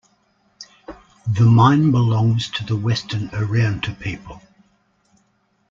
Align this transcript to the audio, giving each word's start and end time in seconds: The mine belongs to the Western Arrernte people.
The 1.27 1.43
mine 1.45 1.91
belongs 1.91 2.49
to 2.49 2.65
the 2.65 2.75
Western 2.75 3.29
Arrernte 3.29 3.99
people. 3.99 4.41